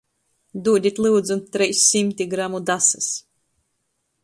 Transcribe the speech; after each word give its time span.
Dūdit, 0.67 1.01
lyudzu, 1.07 1.37
treis 1.57 1.83
symti 1.91 2.29
gramu 2.33 2.65
dasys! 2.73 3.13